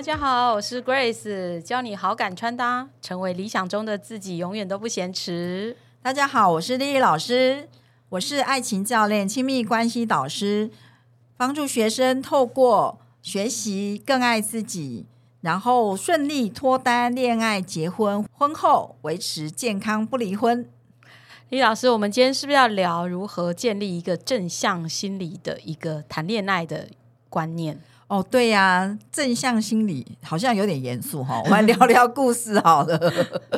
[0.00, 5.76] 大家好，我是 Grace，教你好感穿搭，成为理想中的自己，永远都不嫌迟。
[6.00, 7.68] 大家好，我是丽丽老师，
[8.08, 10.70] 我是爱情教练、亲密关系导师，
[11.36, 15.04] 帮助学生透过学习更爱自己，
[15.42, 20.66] 然后顺利脱单、恋爱、结婚，婚后维持健康不离婚。
[21.50, 26.88] 李老师，我们今天是不是要聊如何建立一个正向心理的一个谈恋爱的
[27.28, 27.78] 观念？
[28.10, 32.98] 哦，对呀，正向心理好像有点严肃哈，我们聊聊故事好了。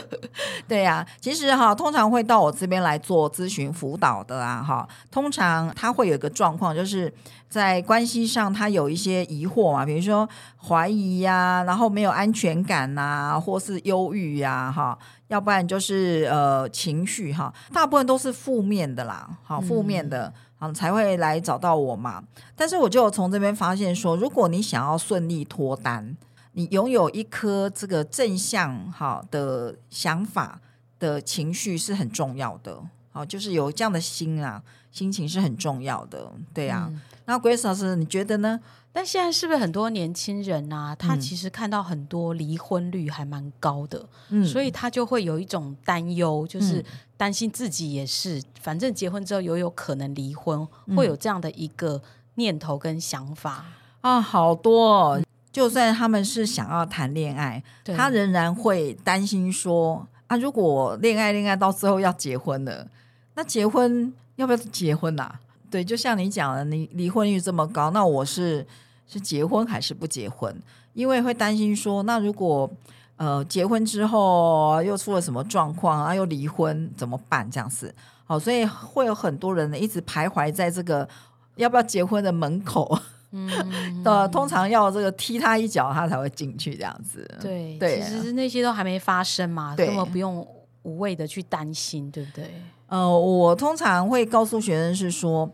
[0.69, 7.11] 对呀，其实哈，通常会到我这边来做咨询辅导的啊，哈，通常他会有一个状况，就是
[7.49, 10.29] 在关系上他有一些疑惑嘛，比如说
[10.63, 14.99] 怀疑呀，然后没有安全感呐，或是忧郁呀，哈，
[15.29, 20.31] 要不然就是呃情绪哈，大部分都是负面的啦，好，负面的。
[20.65, 22.23] 嗯，才会来找到我嘛。
[22.55, 26.17] 但是我就从这边发现说，如果你想要顺利脱单，
[26.53, 30.61] 你拥有一颗这个正向哈的想法
[31.01, 32.81] 的情绪是很重要的。
[33.11, 36.31] 好，就是有这样的心啊，心情是很重要的。
[36.55, 36.89] 对呀。
[37.25, 38.61] 那 Grace 老师，你觉得呢？
[38.93, 46.85] 但现在是不是很多年轻人啊，他其实看到很多离婚率还蛮高的，嗯，所以他就会有一种担忧，就是
[47.17, 52.03] 担心自己也是，反正结婚之后有有可能离婚，会有这样的一个
[52.35, 53.65] 念头跟想法
[54.03, 55.19] 啊，好多。
[55.51, 57.63] 就算他们是想要谈恋爱，
[57.97, 62.89] 他仍然会担心说啊，如果恋爱恋爱到最后要结婚了，
[63.37, 65.33] 那结婚要不要结婚呐？
[65.71, 68.67] 对，就像你讲的，你离婚率这么高，那我是
[69.07, 70.55] 是结婚还是不结婚？
[70.93, 72.71] 因为会担心说，那如果
[73.17, 77.51] 呃结婚之后又出了什么状况啊，又离婚怎么办？
[77.51, 77.95] 这样子，
[78.27, 81.09] 好，所以会有很多人呢一直徘徊在这个
[81.57, 82.99] 要不要结婚的门口，
[83.31, 83.49] 嗯，
[84.05, 87.27] 的通常要这个踢他一脚，他才会进去这样子。
[87.41, 90.47] 对，其实那些都还没发生嘛，根本不用
[90.83, 92.51] 无谓的去担心，对不对？
[92.93, 95.51] 呃，我通常会告诉学生是说，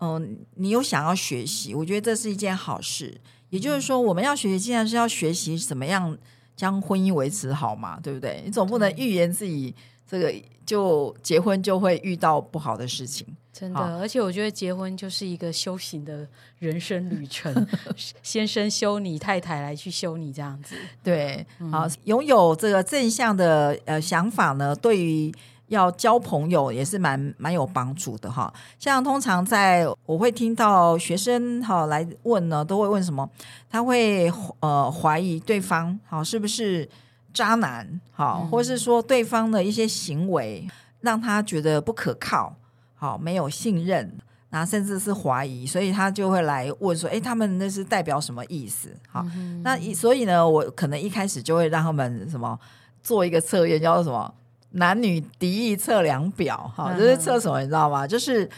[0.00, 3.18] 嗯，你有想要学习，我觉得这是一件好事。
[3.48, 6.14] 也就是说，我们要学习，既然是要学习怎么样
[6.54, 8.42] 将婚姻维持好嘛，对不对？
[8.44, 9.74] 你总不能预言自己
[10.06, 10.30] 这个
[10.66, 13.80] 就结婚就会遇到不好的事情，真的。
[13.98, 17.66] 而且我觉得结婚就是一个修行的人生旅程
[18.22, 20.76] 先生修你，太太来去修你，这样子。
[21.02, 25.34] 对，好，拥有这个正向的呃想法呢，对于。
[25.68, 33.28] 要交朋友也是蛮蛮有帮助的哈，像通常在我会听到学生哈来问呢，都会问什么？
[33.70, 36.88] 他会呃怀疑对方好是不是
[37.32, 40.66] 渣男好，或是说对方的一些行为
[41.00, 42.54] 让他觉得不可靠，
[42.94, 44.12] 好没有信任，
[44.50, 48.88] 那甚至是怀疑，所以他就会来问说：哎，他们那是代表什么意思？
[49.10, 49.24] 好，
[49.62, 52.58] 那所以呢，我可能一开始就会让他们什么
[53.02, 54.34] 做一个测验，叫做什么？
[54.72, 57.60] 男女敌意测量表，哈，这是测什么？
[57.60, 58.06] 你知道吗？
[58.06, 58.48] 就是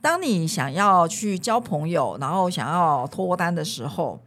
[0.00, 4.20] 当你想要去交朋友，然后想要脱单的时候，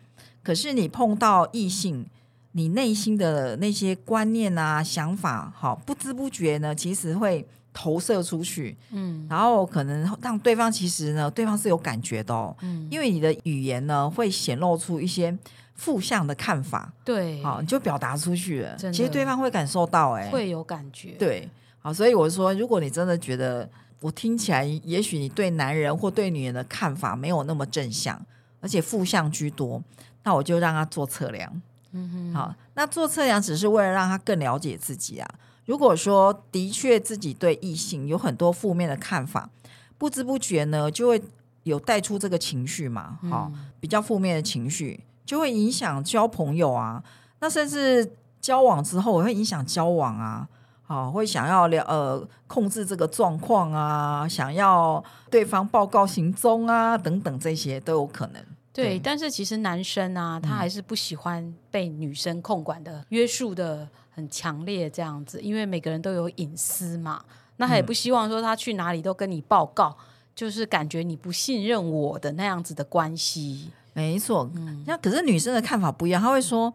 [0.43, 2.05] 可是你碰到异性，
[2.51, 15.37] 你内心的那些观念啊、想法，好，不知不觉呢，其实会投射出去，嗯，然后可能让对方其实呢，对方是有感觉的哦，嗯，因为你的语言呢，会显露出一些。
[15.73, 18.75] 负向的看法，对，好，你就表达出去了。
[18.77, 21.13] 其实对方会感受到，哎，会有感觉。
[21.17, 21.49] 对，
[21.79, 23.67] 好，所以我说，如果你真的觉得
[23.99, 28.23] 我听起来，也许你对男人或对女人的看法没有那么正向，
[28.59, 29.81] 而且负向居多，
[30.21, 31.61] 那我就让他做测量。
[31.93, 35.27] 嗯哼，好，那做测量只是为了让他更了解自己啊。
[35.71, 39.49] 如果说的确自己对异性有很多负面的看法，
[39.97, 41.23] 不知不觉呢，就会
[41.63, 43.49] 有带出这个情绪嘛，好，
[43.79, 45.05] 比较负面的情绪。
[45.25, 47.01] 就会影响交朋友啊，
[47.39, 48.11] 那甚至
[48.41, 50.45] 交往之后，会影响交往啊，
[50.83, 58.43] 好，会想要了呃控制这个状况啊，想要对方报告行踪啊，等等这些都有可能。
[58.73, 67.23] 对，但是其实男生啊，他还是不喜欢被女生控管的、约束的很强烈这样子，因为每个人都有隐私嘛，
[67.57, 69.97] 那他也不希望说他去哪里都跟你报告，
[70.35, 73.71] 就是感觉你不信任我的那样子的关系。
[73.93, 74.49] 没错，
[74.85, 76.73] 那可是女生的看法不一样，她会说：“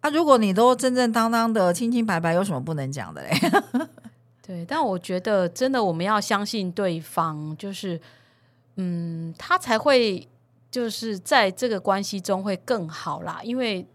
[0.00, 3.30] 啊，如果你都正正当当的、清清白白，有什么不能讲的嘞？”
[4.46, 8.00] 对，但我觉得真的我们要相信对方，就是
[8.76, 10.26] 嗯，他才会
[10.70, 13.40] 就是在这个关系中会更好啦。
[13.42, 13.86] 因为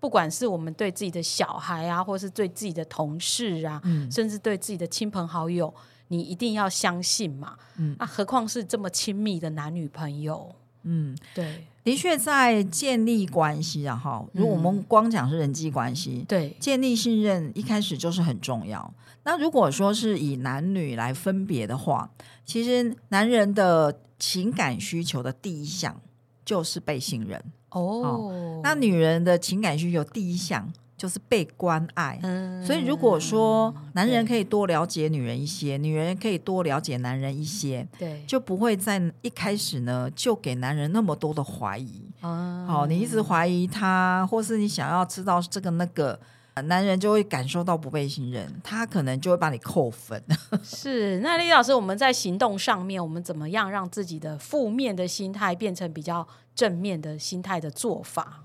[0.00, 5.72] 不管是我们对自己的小孩啊，或是对自己的同事啊，甚至对自己的亲朋好友，
[6.08, 7.56] 你一定要相信嘛。
[7.76, 10.54] 嗯，啊，何况是这么亲密的男女朋友。
[10.84, 18.94] 嗯，对的确在建立关系啊，哈，如果我们光讲是人际关系，对，建立信任一开始就是很重要。
[19.24, 22.08] 那如果说是以男女来分别的话，
[22.46, 26.00] 其实男人的情感需求的第一项
[26.44, 32.18] 就是被信任，哦，那女人的情感需求第一项就是被关爱。
[32.22, 42.02] 嗯所以，如果说男人可以多了解女人一些，女人可以多了解男人一些，对，就不会在一开始呢就给男人那么多的怀疑。
[42.20, 46.18] 啊好、你一直怀疑他，或是你想要知道这个那个，
[46.62, 50.22] 男人就会感受到不被信任，他可能就会把你扣分。
[50.62, 58.44] 是，那李老师，我们在行动上面，我们怎么样让自己的负面的心态变成比较正面的心态的做法？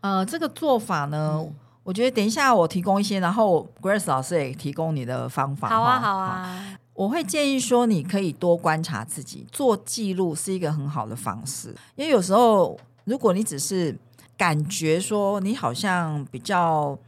[0.00, 1.46] 呃，这个做法呢，
[1.82, 5.68] 我觉得等一下我提供一些，然后 Grace 老师也提供你的方法。
[5.68, 6.16] 好啊，好。
[6.16, 11.74] 啊，我会建议说，你可以多观察自己，做记录是一个很好的方式。
[11.96, 13.96] 因为有时候，如果你只是
[14.36, 16.98] 感觉说你好像比较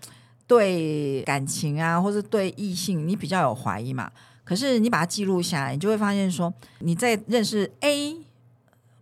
[0.54, 4.12] 对感情啊，或者对异性你比较有怀疑嘛，
[4.44, 8.18] 可是你把它记录下来，你就会发现说你在认识 A、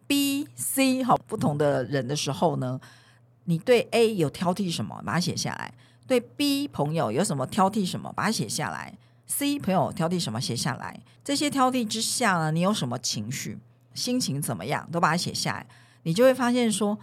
[0.06, 2.80] B、C 好不同的人的时候呢，
[3.46, 5.72] 你对 A 有挑剔什么，把它写下来；
[6.06, 8.94] 对 B 朋友有什么挑剔什么，把它写下来。
[9.26, 13.58] C 朋友挑剔什么写下来，这些挑剔之下呢，你有什么情绪、
[13.92, 15.66] 心情怎么样，都把它写下来，
[16.04, 16.96] 你就会发现说：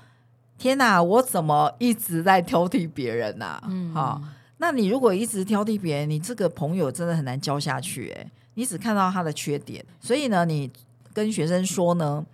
[0.57, 4.21] 天哪，我怎么一直在挑剔别人呐、嗯，好、
[4.57, 10.71] 那你如果一直挑剔别人，你这个朋友真的很难交下去、诶，你只看到他的缺点，所以呢，你
[11.13, 12.25] 跟学生说呢，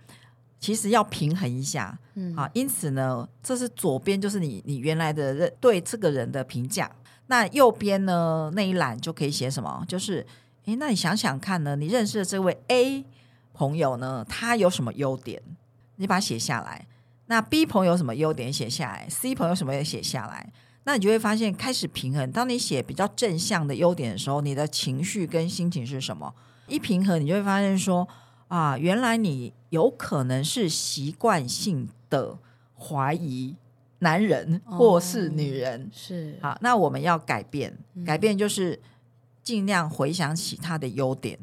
[0.58, 6.90] 其实要平衡一下，嗯，啊，因此呢，这是左边就是你你原来的认对这个人的评价，
[7.26, 9.84] 那右边呢那一栏就可以写什么？
[9.86, 10.26] 就是，
[10.64, 13.04] 诶，那你想想看呢，你认识的这位 A
[13.52, 15.42] 朋友呢，他有什么优点？
[15.96, 16.86] 你把它写下来。
[17.26, 20.52] 那 B 朋友有什么优点写下来，C 朋友什么也写下来，
[20.84, 22.30] 那你就会发现开始平衡。
[22.30, 26.34] 当你写比较正向的优点的时候，你的情绪跟心情是什么？
[26.66, 28.06] 一平衡，你就会发现说
[28.48, 32.38] 啊，原来你有可能是习惯性的
[32.78, 33.54] 怀疑
[33.98, 35.90] 男人或是女人。
[35.92, 38.80] 是，好，那我们要改变，嗯改变就是
[39.42, 41.38] 尽量回想起他的优点，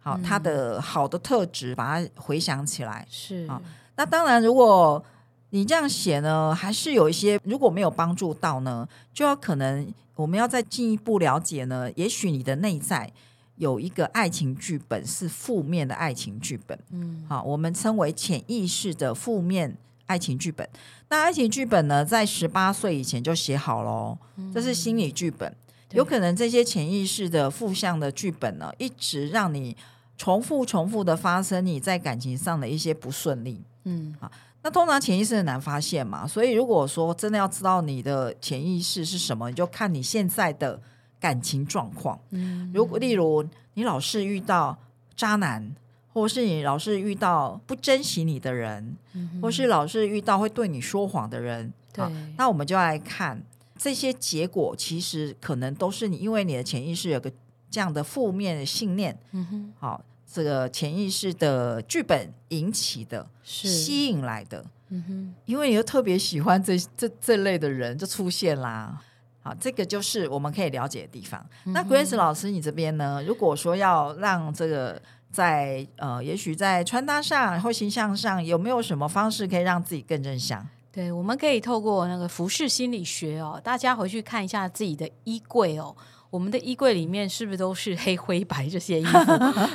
[0.00, 3.06] 好，嗯他的好的特质，把它回想起来。
[3.10, 3.60] 是，啊
[3.96, 5.04] 那当然，如果
[5.54, 11.90] 你这样写呢，还是有一些如果没有帮助到呢，就要可能我们要再进一步了解呢。
[11.94, 13.12] 也许你的内在
[13.56, 19.76] 有一个爱情剧本是负面的爱情剧本，嗯，好，我们称为潜意识的负面
[20.06, 20.66] 爱情剧本。
[21.10, 24.16] 那爱情剧本呢，在十八岁以前就写好喽，
[24.54, 25.48] 这是心理剧本。
[25.50, 25.56] 嗯
[25.92, 29.76] 有可能这些潜意识的负向的剧本呢，一直让你
[30.16, 33.60] 重复、重复的发生你在感情上的一些不顺利。
[33.84, 34.14] 嗯，
[34.62, 40.80] 那通常潜意识很难发现嘛，所以如果说真的要知道你的潜意识是什么，你就看你现在的
[41.18, 42.18] 感情状况。
[42.30, 43.44] 嗯，如果例如
[43.74, 44.78] 你老是遇到
[45.16, 45.74] 渣男，
[46.12, 52.04] 或是你老是遇到不珍惜你的人，嗯或是老是遇到会对你说谎的人，对。
[52.04, 53.42] 好，那我们就来看
[53.76, 57.32] 这些结果，其实可能都是你因为你的潜意识有个
[57.70, 64.64] 这样的负面的信念，嗯哼，好，这个潜意识的剧本引起的、是，吸引来的。
[64.88, 68.98] 嗯哼，因为你又特别喜欢这这这类的人，就出现啦。
[69.42, 71.44] 好，这个就是我们可以了解的地方。
[71.64, 73.22] 嗯那 Grace 老师，你这边呢？
[73.26, 80.66] 如果说要让这个在呃，也许在穿搭上或形象上，有没有什么方式可以让自己更正向？
[80.92, 85.96] 对，我们可以透过那个服饰心理学哦，大家回去看一下自己的衣柜哦。
[86.32, 89.18] 我们的衣柜里面是不是都是黑灰白这些衣服，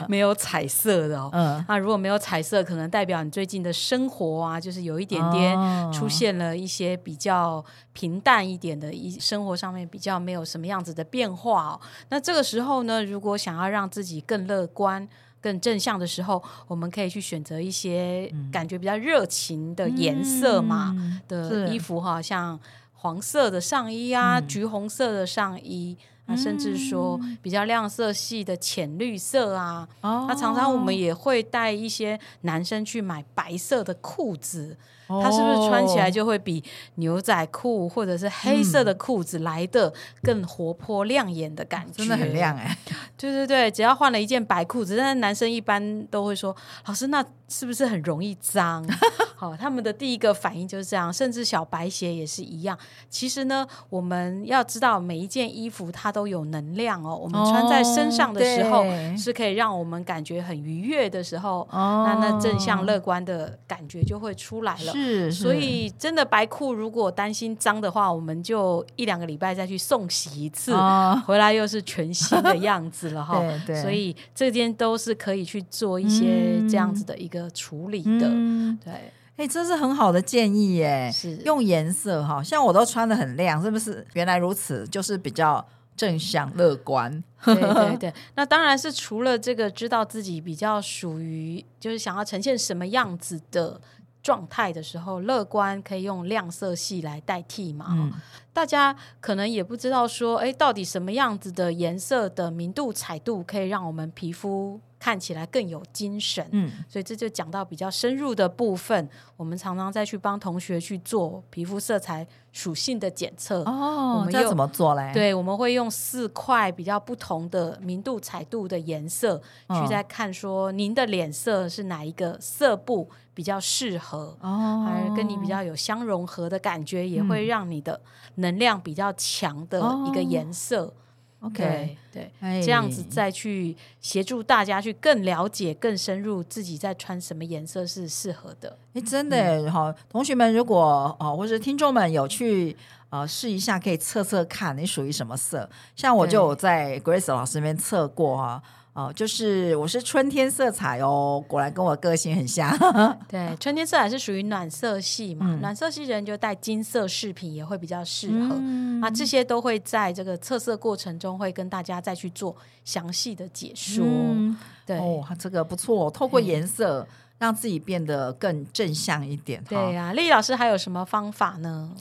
[0.09, 1.29] 没有彩色的哦？
[1.31, 11.81] 嗯，那如果没有彩色，可能代表你最近的生活啊，就是有一点点哦出现了一些比较平淡一点的一生活上面比较没有什么样子的变化哦。
[12.09, 15.07] 那这个时候呢，如果想要让自己更乐观、
[15.39, 22.59] 更正向的时候，我们可以去选择一些感觉比较热情的颜色嘛、嗯的衣服哈，像
[22.93, 25.95] 黄色的上衣啊、嗯橘红色的上衣。
[26.27, 36.63] 啊，甚至说比较亮色系的浅绿色啊，哦那常常我们也会带一些男生去买白色的裤子，哦它是不是穿起来就会比
[36.95, 39.91] 牛仔裤或者是黑色的裤子来的
[40.21, 41.93] 更活泼亮眼的感觉？
[41.99, 42.55] 真的很亮。
[42.55, 42.77] 哎、
[43.17, 46.55] 对对对，只要换了一件白裤子，但是男生一般都会说
[46.85, 48.85] ：“老师，那是不是很容易脏？”
[49.35, 52.77] 好，他们的第一个反应就是这样，甚至小白鞋也是一样。
[53.07, 57.15] 其实呢，我们要知道每一件衣服它都有能量哦。
[57.15, 64.91] 我们穿在身上的时候，对是可以让我们感觉很愉悦的时候，哦那那正向乐观的感觉就会出来了。
[64.91, 73.37] 是，所以真的白裤如果担心脏的话，我们就一两个礼拜再去送洗一次，哦回来又是全新的样子了哈。
[73.67, 78.27] 对对，所以这件都是可以去做一些这样子的一个处理的。
[78.31, 78.93] 嗯，对，
[79.35, 81.11] 哎，这是很好的建议耶。
[81.13, 84.03] 是用颜色哈，像我都穿的很亮，是不是？
[84.13, 85.63] 原来如此，就是比较
[85.97, 87.21] 正向乐观。
[87.43, 93.81] 对对对，那当然是除了这个知道自己比较属于就是想要呈现什么样子的
[94.23, 97.87] 状态的时候，乐观可以用亮色系来代替嘛。
[97.89, 98.13] 嗯
[98.53, 106.47] 大家可能也不知道说，哎，到底什么样子的颜色的明度、彩度可以让我们皮肤看起来更有精神。
[106.51, 113.59] 嗯，所以这就讲到比较深入的部分，我们常常再去帮同学去做皮肤色彩属性的检测。
[113.59, 128.01] 我哦，我们又怎么做嘞？，对，我们会用四块比较不同的明度、彩度的颜色，嗯去再看说您的脸色是哪一个色部比较适合，哦，而跟你比较有相融合的感觉，也会让你的
[128.35, 130.93] 能量比较强的一个颜色。
[131.41, 138.75] OK，对这样子再去协助大家去更了解、更深入自己在穿什么颜色是适合的。
[138.93, 142.75] 哎，真的哈、嗯、同学们如果哦，或者听众们有去
[143.11, 145.69] 呃试一下，可以测测看你属于什么色。
[145.95, 148.63] 像我就有在 Grace 老师那边测过哈、
[148.97, 152.75] 哦，就是我是春天色彩哦，果然跟我个性很像。
[153.29, 158.55] 对，春天色彩是属于暖色系嘛，嗯暖色系人就戴金色饰品也会比较适合。
[158.57, 164.03] 嗯啊，这些都会在这个测色过程中会跟大家再去做详细的解说。
[164.03, 169.63] 嗯对、哦，这个不错，透过嗯颜色让自己变得更正向一点。
[169.69, 171.91] 对呀、丽丽老师还有什么方法呢？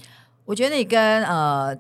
[0.46, 1.76] 我觉得你跟呃，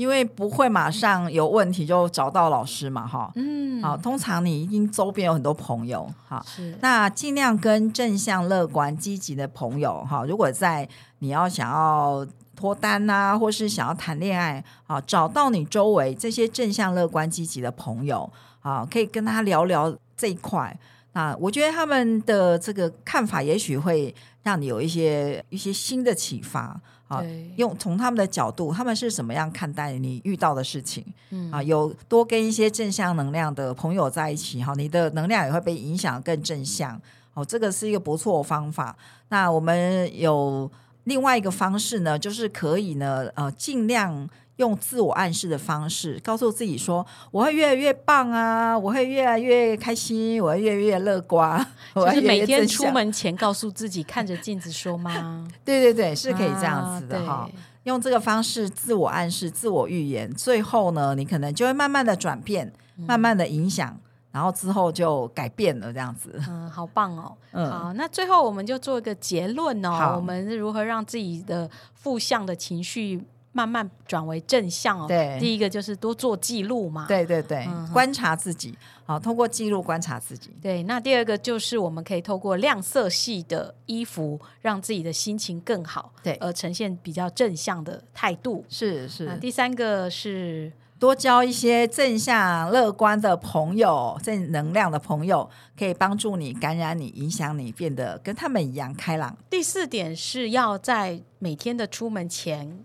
[0.00, 3.30] 因为不会马上有问题就找到老师嘛，哈。
[3.34, 6.42] 嗯，好，通常你一定周边有很多朋友，哈。
[6.46, 10.88] 是那尽量跟正向、乐观、积极的朋友哈，如果在
[11.18, 12.26] 你要想要
[12.56, 20.74] 脱单呐、或是想要谈恋爱啊，找到你周围这些正向、乐观、积极的朋友啊，可以跟他聊聊这一块。
[21.12, 27.22] 那我觉得他们的这个看法，也许会让你有一些一些新的启发啊。
[27.56, 31.04] 用从他们的角度，他们是怎么样看待你遇到的事情？
[31.30, 37.00] 嗯啊，有多跟一些正向能量的朋友在一起，哈，你的能量也会被影响更正向。
[37.34, 38.96] 哦，这个是一个不错的方法。
[39.28, 40.70] 那我们有
[41.04, 44.28] 另外一个方式呢，就是可以呢，呃，尽量
[44.60, 52.90] 用自我暗示的方式，告诉自己说，我会越来越棒啊，我会越来越开心，我会越来越乐观，就是每天出。
[52.90, 55.48] 门前告诉自己，看着镜子说吗？
[55.64, 57.48] 对对对，是可以这样子的啊哈。
[57.50, 63.98] 对用这个方式自我暗示、自我预言，最后呢，你可能就会慢慢的转变，嗯慢慢的影响，
[64.30, 66.38] 然后之后就改变了这样子。
[66.46, 67.32] 嗯，好棒哦！
[67.52, 75.06] 嗯好，那最后我们就做一个结论哦，我们是如何让自己的负向的情绪慢慢转为正向哦。
[75.08, 77.06] 对第一个就是多做记录嘛。
[77.08, 80.50] 对对对，嗯观察自己，好，通过记录观察自己。
[80.62, 88.64] 对，那第二个就是我们可以透过亮色系的衣服，让自己的心情更好，对而呈现比较正向的态度。
[88.68, 99.36] 是那是，第三个是多交一些正向、乐观的朋友，正能量的朋友，可以帮助你、感染你、影响你，变得跟他们一样开朗。
[99.48, 102.84] 第四点是要在每天的出门前，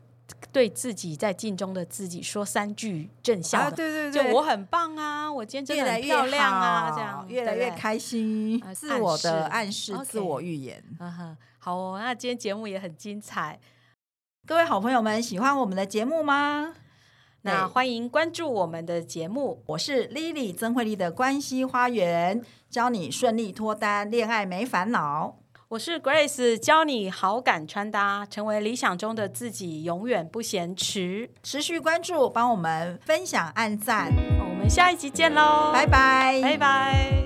[0.56, 3.68] 对自己在镜中的自己说三句正向的。
[3.68, 10.82] 啊对对就我很棒啊，我今天真的很漂亮啊，好这样越来越开心呃，自我的暗暗示、自我预言。
[11.02, 13.60] 嗯哼，好哦，那今天节目也很精彩，
[14.48, 16.74] 各位好朋友们，喜欢我们的节目吗？
[17.42, 19.62] 那欢迎关注我们的节目。
[19.66, 25.40] 我是 Lily 曾慧丽的关系花园，教你顺利脱单，恋爱没烦恼。
[25.76, 31.30] 我是 Grace，教你好感穿搭，成为理想中的自己，永远不嫌迟。
[31.44, 37.25] 持续关注，帮我们分享、按赞，我们下一集见喽，拜拜，拜拜。